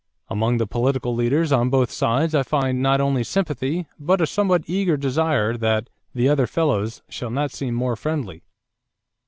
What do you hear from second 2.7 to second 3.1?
not